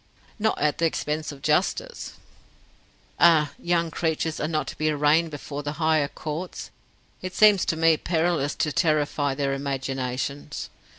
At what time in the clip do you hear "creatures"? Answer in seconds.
3.91-4.39